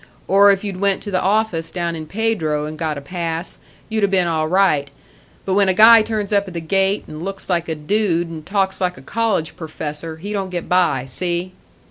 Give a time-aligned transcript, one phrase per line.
[0.27, 4.03] Or if you'd went to the office down in Pedro and got a pass, you'd
[4.03, 4.89] 'a been all right.
[5.45, 8.43] But when a guy turns up at the gate, and looks like a dude and
[8.43, 11.51] talks like a college perfessor, he don't get by, see?"